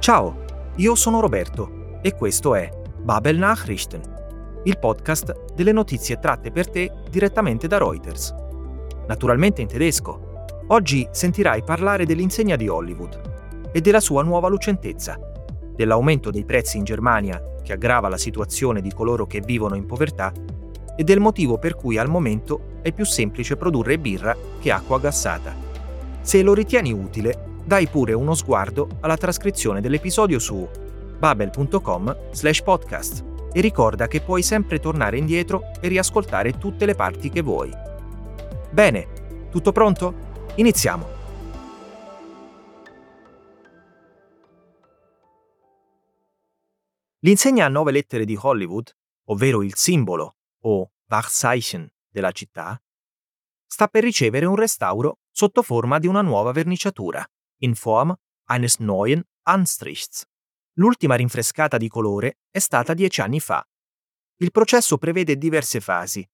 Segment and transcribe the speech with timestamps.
[0.00, 0.44] Ciao,
[0.76, 2.70] io sono Roberto e questo è
[3.02, 4.00] Babel Nachrichten,
[4.64, 8.34] il podcast delle notizie tratte per te direttamente da Reuters.
[9.06, 10.46] Naturalmente in tedesco.
[10.68, 15.20] Oggi sentirai parlare dell'insegna di Hollywood e della sua nuova lucentezza,
[15.76, 20.32] dell'aumento dei prezzi in Germania che aggrava la situazione di coloro che vivono in povertà
[20.96, 25.54] e del motivo per cui al momento è più semplice produrre birra che acqua gassata.
[26.22, 30.68] Se lo ritieni utile, dai pure uno sguardo alla trascrizione dell'episodio su
[31.16, 37.70] babel.com/podcast e ricorda che puoi sempre tornare indietro e riascoltare tutte le parti che vuoi.
[38.72, 40.48] Bene, tutto pronto?
[40.56, 41.06] Iniziamo!
[47.20, 48.92] L'insegna a nove lettere di Hollywood,
[49.26, 52.82] ovvero il simbolo o Wachzeichen della città,
[53.64, 57.24] sta per ricevere un restauro sotto forma di una nuova verniciatura,
[57.60, 58.14] in form
[58.46, 60.24] eines neuen Anstrichs.
[60.74, 63.66] L'ultima rinfrescata di colore è stata dieci anni fa.
[64.36, 66.28] Il processo prevede diverse fasi,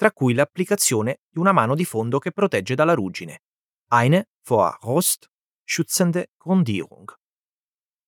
[0.00, 3.42] tra cui l'applicazione di una mano di fondo che protegge dalla ruggine,
[3.88, 5.30] eine vor Rost
[5.62, 7.12] schützende Grundierung.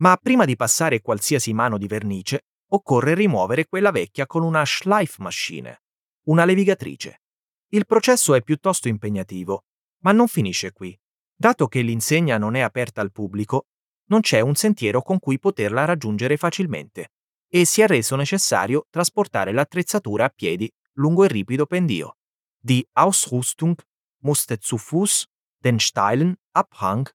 [0.00, 5.82] Ma prima di passare qualsiasi mano di vernice, occorre rimuovere quella vecchia con una Schleifmaschine,
[6.24, 7.22] una levigatrice.
[7.68, 9.64] Il processo è piuttosto impegnativo,
[10.02, 10.96] ma non finisce qui.
[11.40, 13.66] Dato che l'insegna non è aperta al pubblico,
[14.06, 17.12] non c'è un sentiero con cui poterla raggiungere facilmente
[17.48, 22.16] e si è reso necessario trasportare l'attrezzatura a piedi lungo il ripido pendio.
[22.58, 23.76] Die Ausrüstung
[24.22, 25.26] musste zu Fuß
[25.62, 27.08] den steilen Abhang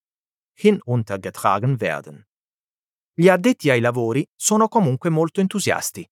[0.54, 2.26] hinuntergetragen werden.
[3.14, 6.10] Gli addetti ai lavori sono comunque molto entusiasti.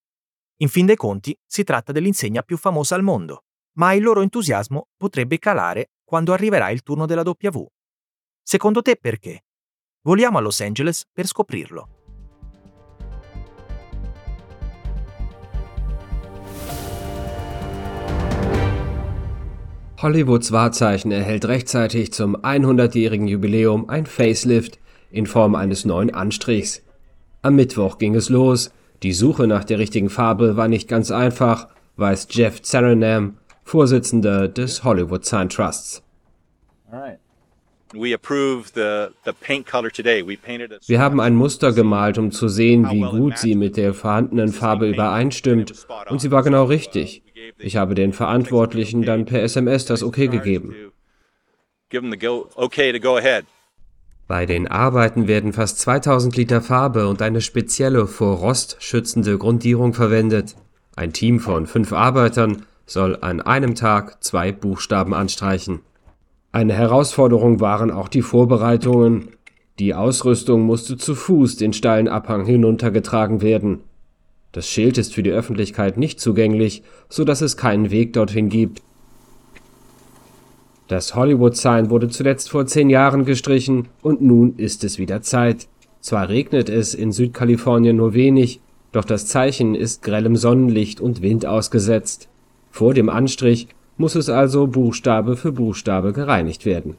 [0.58, 3.46] In fin dei conti si tratta dell'insegna più famosa al mondo,
[3.78, 7.66] ma il loro entusiasmo potrebbe calare quando arriverà il turno della W.
[8.44, 9.44] Secondo te perché?
[10.04, 11.88] Voliamo a Los Angeles per scoprirlo.
[20.02, 24.80] Hollywoods Wahrzeichen erhält rechtzeitig zum 100-jährigen Jubiläum ein Facelift
[25.12, 26.82] in Form eines neuen Anstrichs.
[27.44, 28.72] Am Mittwoch ging es los.
[29.04, 31.68] Die Suche nach der richtigen Farbe war nicht ganz einfach,
[31.98, 36.02] weiß Jeff Zaranam, Vorsitzender des Hollywood Sign Trusts.
[40.88, 44.90] Wir haben ein Muster gemalt, um zu sehen, wie gut sie mit der vorhandenen Farbe
[44.90, 45.74] übereinstimmt,
[46.10, 47.24] und sie war genau richtig.
[47.58, 50.76] Ich habe den Verantwortlichen dann per SMS das Okay gegeben.
[54.28, 59.94] Bei den Arbeiten werden fast 2000 Liter Farbe und eine spezielle vor Rost schützende Grundierung
[59.94, 60.56] verwendet.
[60.96, 65.82] Ein Team von fünf Arbeitern soll an einem Tag zwei Buchstaben anstreichen.
[66.54, 69.30] Eine Herausforderung waren auch die Vorbereitungen.
[69.80, 73.80] Die Ausrüstung musste zu Fuß den steilen Abhang hinuntergetragen werden.
[74.52, 78.82] Das Schild ist für die Öffentlichkeit nicht zugänglich, so dass es keinen Weg dorthin gibt.
[80.90, 85.70] Das Hollywood-Sign wurde zuletzt vor zehn Jahren gestrichen und nun ist es wieder Zeit.
[86.02, 88.60] Zwar regnet es in Südkalifornien nur wenig,
[88.92, 92.28] doch das Zeichen ist grellem Sonnenlicht und Wind ausgesetzt.
[92.72, 96.98] Vor dem Anstrich muss es also Buchstabe für Buchstabe gereinigt werden.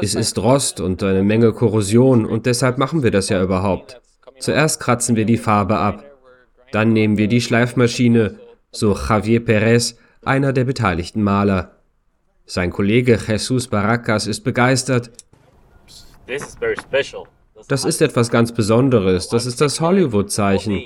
[0.00, 4.00] Es ist Rost und eine Menge Korrosion und deshalb machen wir das ja überhaupt.
[4.38, 6.04] Zuerst kratzen wir die Farbe ab,
[6.72, 8.38] dann nehmen wir die Schleifmaschine,
[8.72, 11.72] so Javier Perez, einer der beteiligten Maler.
[12.46, 15.10] Sein Kollege Jesus Baracas ist begeistert.
[17.68, 20.82] Das ist etwas ganz Besonderes, das ist das Hollywood-Zeichen.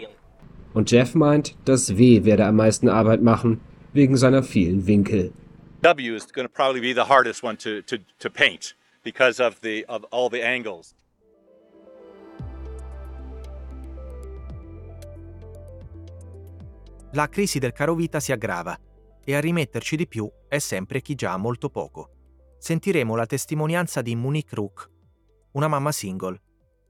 [0.73, 3.61] Und Jeff meint, das W werde am meisten Arbeit machen,
[3.93, 5.33] wegen seiner vielen Winkel.
[5.83, 9.61] W is going to probably be the hardest one to, to, to paint because of,
[9.63, 10.95] the, of all the angles.
[17.13, 18.79] La crisi del caro vita si aggrava
[19.25, 22.11] e a rimetterci di più è sempre chi già ha molto poco.
[22.59, 24.89] Sentiremo la testimonianza di Monique Rook,
[25.53, 26.41] una mamma single,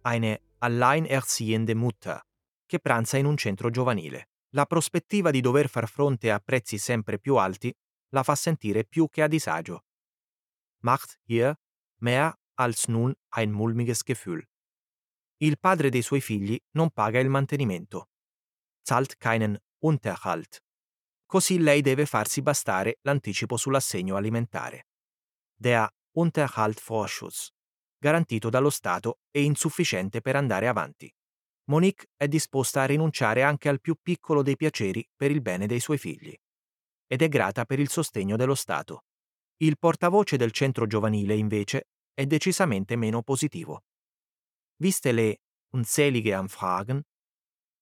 [0.03, 2.21] eine alleinerziehende Mutter,
[2.70, 4.28] che pranza in un centro giovanile.
[4.50, 7.75] La prospettiva di dover far fronte a prezzi sempre più alti
[8.11, 9.84] la fa sentire più che a disagio.
[10.82, 11.58] Macht hier
[11.99, 14.49] mehr als nun ein mulmiges Gefühl.
[15.38, 18.11] Il padre dei suoi figli non paga il mantenimento.
[18.82, 20.62] Zahlt keinen Unterhalt
[21.31, 24.88] così lei deve farsi bastare l'anticipo sull'assegno alimentare.
[25.55, 27.50] Der Unterhaltvorschuss,
[27.96, 31.08] garantito dallo Stato e insufficiente per andare avanti.
[31.70, 35.78] Monique è disposta a rinunciare anche al più piccolo dei piaceri per il bene dei
[35.78, 36.34] suoi figli.
[37.06, 39.05] Ed è grata per il sostegno dello Stato.
[39.58, 43.84] Il portavoce del centro giovanile, invece, è decisamente meno positivo.
[44.78, 45.43] viste le
[45.75, 47.00] unzählige Anfragen,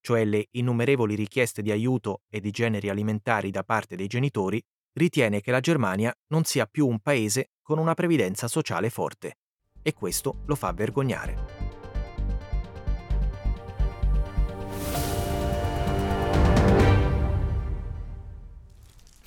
[0.00, 4.62] cioè le innumerevoli richieste di aiuto e di generi alimentari da parte dei genitori,
[4.92, 9.38] ritiene che la Germania non sia più un paese con una previdenza sociale forte
[9.80, 11.67] e questo lo fa vergognare.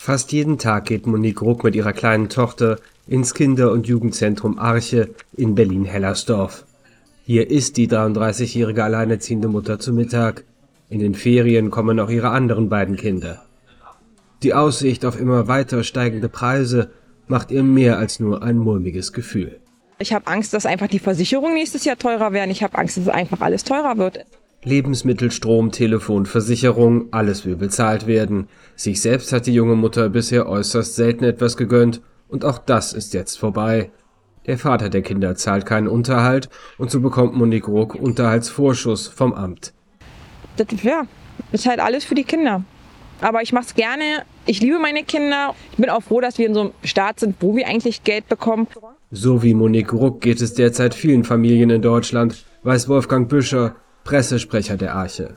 [0.03, 5.11] Fast jeden Tag geht Monique Ruck mit ihrer kleinen Tochter ins Kinder- und Jugendzentrum Arche
[5.37, 6.65] in Berlin-Hellersdorf.
[7.23, 10.43] Hier ist die 33-jährige alleinerziehende Mutter zu Mittag.
[10.89, 13.43] In den Ferien kommen auch ihre anderen beiden Kinder.
[14.41, 16.89] Die Aussicht auf immer weiter steigende Preise
[17.27, 19.59] macht ihr mehr als nur ein mulmiges Gefühl.
[19.99, 22.49] Ich habe Angst, dass einfach die Versicherungen nächstes Jahr teurer werden.
[22.49, 24.25] Ich habe Angst, dass einfach alles teurer wird.
[24.63, 28.47] Lebensmittel, Strom, Telefon, Versicherung, alles will bezahlt werden.
[28.75, 33.15] Sich selbst hat die junge Mutter bisher äußerst selten etwas gegönnt und auch das ist
[33.15, 33.89] jetzt vorbei.
[34.45, 39.73] Der Vater der Kinder zahlt keinen Unterhalt und so bekommt Monique Ruck Unterhaltsvorschuss vom Amt.
[40.57, 41.07] Das ja,
[41.51, 42.63] ist halt alles für die Kinder.
[43.19, 44.23] Aber ich mache es gerne.
[44.45, 45.55] Ich liebe meine Kinder.
[45.71, 48.27] Ich bin auch froh, dass wir in so einem Staat sind, wo wir eigentlich Geld
[48.27, 48.67] bekommen.
[49.11, 54.77] So wie Monique Ruck geht es derzeit vielen Familien in Deutschland, weiß Wolfgang Büscher, Pressesprecher
[54.77, 55.35] der Arche.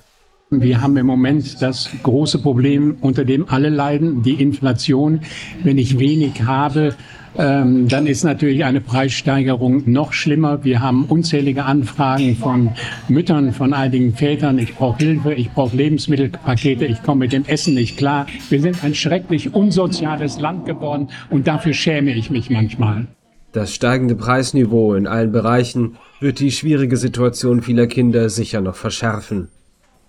[0.50, 5.20] Wir haben im Moment das große Problem, unter dem alle leiden, die Inflation.
[5.62, 6.94] Wenn ich wenig habe,
[7.36, 10.62] ähm, dann ist natürlich eine Preissteigerung noch schlimmer.
[10.64, 12.70] Wir haben unzählige Anfragen von
[13.08, 14.58] Müttern, von einigen Vätern.
[14.58, 18.26] Ich brauche Hilfe, ich brauche Lebensmittelpakete, ich komme mit dem Essen nicht klar.
[18.50, 23.06] Wir sind ein schrecklich unsoziales Land geworden und dafür schäme ich mich manchmal.
[23.54, 29.48] Das steigende Preisniveau in allen Bereichen wird die schwierige Situation vieler Kinder sicher noch verschärfen.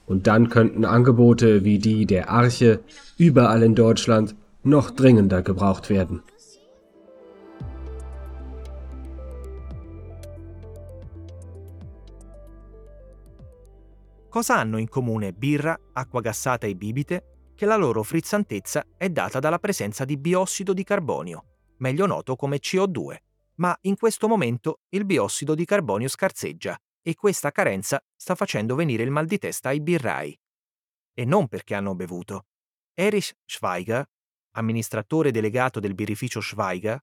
[0.07, 2.79] Und dann könnten Angebote wie die der Arche
[3.17, 6.23] überall in Deutschland noch dringender gebraucht werden.
[14.31, 17.23] Cosa hanno in comune birra, acqua gassata e bibite?
[17.55, 21.43] Che la loro frizzantezza è data dalla presenza di biossido di carbonio,
[21.77, 23.15] meglio noto come CO2,
[23.55, 29.03] ma in questo momento il biossido di carbonio scarseggia e questa carenza sta facendo venire
[29.03, 30.37] il mal di testa ai birrai.
[31.13, 32.47] E non perché hanno bevuto.
[32.93, 34.05] Erich Schweiger,
[34.51, 36.99] amministratore delegato del birrificio Schweiger,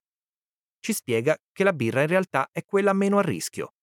[0.79, 3.75] ci spiega che la birra in realtà è quella meno a rischio,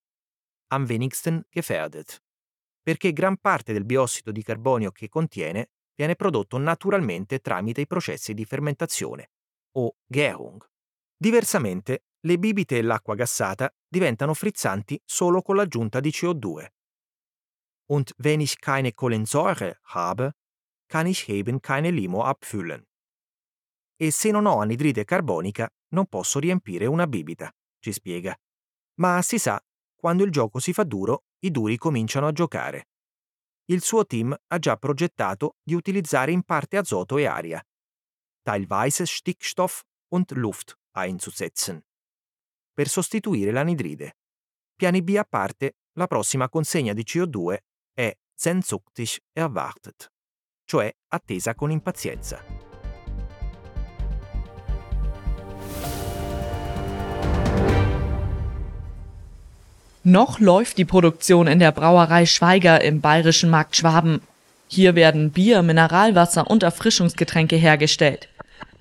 [0.72, 2.22] am wenigsten gefährdet,
[2.82, 8.34] perché gran parte del biossido di carbonio che contiene viene prodotto naturalmente tramite i processi
[8.34, 9.30] di fermentazione,
[9.76, 10.62] o Gärung.
[11.16, 16.66] Diversamente, le bibite e l'acqua gassata diventano frizzanti solo con l'aggiunta di CO2.
[17.86, 20.34] Und wenn ich keine Kohlensäure habe,
[20.86, 22.86] kann ich eben keine Limo abfüllen.
[23.96, 28.34] E se non ho anidride carbonica, non posso riempire una bibita, ci spiega.
[29.00, 29.60] Ma si sa,
[29.96, 32.88] quando il gioco si fa duro, i duri cominciano a giocare.
[33.66, 37.64] Il suo team ha già progettato di utilizzare in parte azoto e aria,
[38.42, 41.82] teilweise Stickstoff und Luft einzusetzen
[42.80, 44.16] per sostituire l'anidride.
[44.74, 47.56] Piani B a parte, la prossima consegna di CO2
[47.92, 50.10] è Zenzuktig erwartet,
[50.64, 52.42] cioè attesa con impazienza.
[60.04, 64.22] Noch läuft die Produktion in der Brauerei Schweiger im bayerischen Markt Schwaben.
[64.68, 68.30] Hier werden Bier, Mineralwasser und Erfrischungsgetränke hergestellt.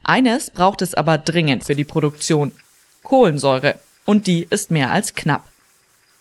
[0.04, 2.54] Eines braucht es aber dringend für die Produktion.
[3.04, 3.78] Kohlensäure.
[4.10, 5.44] Und die ist mehr als knapp.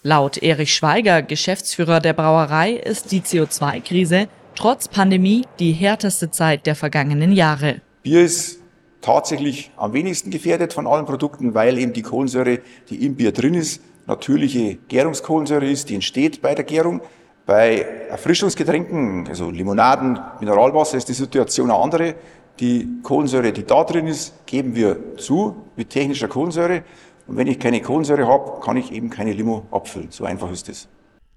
[0.02, 6.75] Laut Erich Schweiger, Geschäftsführer der Brauerei, ist die CO2-Krise trotz Pandemie die härteste Zeit der
[6.75, 7.80] vergangenen Jahre.
[8.02, 8.59] Bier ist
[9.00, 12.59] tatsächlich am wenigsten gefährdet von allen Produkten, weil eben die Kohlensäure,
[12.90, 17.00] die im Bier drin ist, natürliche Gärungskohlensäure ist, die entsteht bei der Gärung.
[17.47, 22.16] Bei Erfrischungsgetränken, also Limonaden, Mineralwasser, ist die Situation eine andere.
[22.61, 26.83] Die Kohlensäure, die da drin ist, geben wir zu mit technischer Kohlensäure.
[27.29, 30.11] Und wenn ich keine Kohlensäure habe, kann ich eben keine Limo abfüllen.
[30.11, 30.89] So einfach ist es.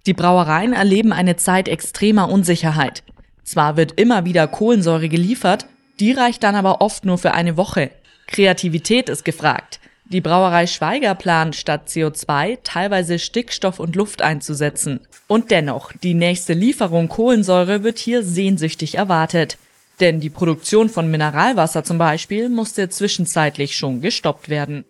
[0.06, 3.04] Die Brauereien erleben eine Zeit extremer Unsicherheit.
[3.44, 5.68] Zwar wird immer wieder Kohlensäure geliefert,
[6.00, 7.92] die reicht dann aber oft nur für eine Woche.
[8.28, 9.80] Kreativität ist gefragt.
[10.06, 15.02] Die Brauerei Schweiger plant statt CO2 teilweise Stickstoff und Luft einzusetzen.
[15.28, 19.58] Und dennoch, die nächste Lieferung Kohlensäure wird hier sehnsüchtig erwartet.
[20.00, 24.84] Denn die Produktion von Mineralwasser zum Beispiel musste zwischenzeitlich schon gestoppt werden.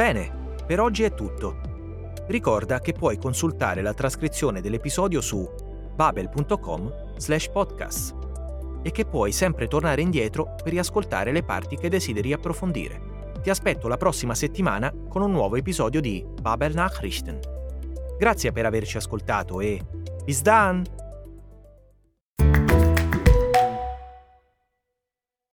[0.00, 1.60] Bene, per oggi è tutto.
[2.26, 5.46] Ricorda che puoi consultare la trascrizione dell'episodio su
[5.94, 8.16] babel.com slash podcast
[8.82, 13.28] e che puoi sempre tornare indietro per riascoltare le parti che desideri approfondire.
[13.42, 17.38] ti aspetto la prossima settimana con un nuovo episodio di Babel Nachrichten.
[18.16, 19.82] Grazie per averci ascoltato e
[20.24, 20.99] bis dann!